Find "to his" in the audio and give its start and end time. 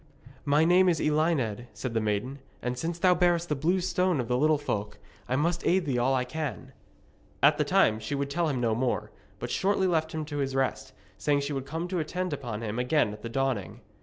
10.25-10.55